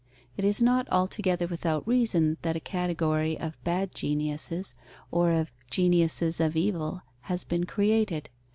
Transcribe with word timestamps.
It 0.35 0.43
is 0.43 0.63
not 0.63 0.89
altogether 0.89 1.45
without 1.45 1.87
reason 1.87 2.37
that 2.41 2.55
a 2.55 2.59
category 2.59 3.39
of 3.39 3.63
bad 3.63 3.93
geniuses 3.93 4.73
or 5.11 5.29
of 5.31 5.51
geniuses 5.69 6.39
of 6.41 6.55
evil 6.55 7.03
has 7.29 7.43
been 7.43 7.65
created. 7.65 8.27